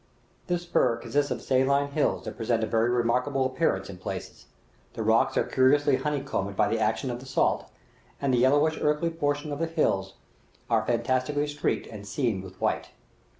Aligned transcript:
This 0.47 0.63
spur 0.63 0.97
consists 0.97 1.29
of 1.29 1.43
saline 1.43 1.91
hills 1.91 2.25
that 2.25 2.35
present 2.35 2.63
a 2.63 2.65
very 2.65 2.89
remarkable 2.89 3.45
appearance 3.45 3.87
in 3.87 3.99
places; 3.99 4.47
the 4.93 5.03
rocks 5.03 5.37
are 5.37 5.43
curiously 5.43 5.97
honey 5.97 6.21
combed 6.21 6.55
by 6.55 6.69
the 6.69 6.79
action 6.79 7.11
of 7.11 7.19
the 7.19 7.27
salt, 7.27 7.69
and 8.19 8.33
the 8.33 8.39
yellowish 8.39 8.79
earthy 8.81 9.11
portion 9.11 9.51
of 9.51 9.59
the 9.59 9.67
hills 9.67 10.15
are 10.71 10.87
fantastically 10.87 11.45
streaked 11.45 11.85
and 11.85 12.07
seamed 12.07 12.43
with 12.43 12.59
white. 12.59 12.89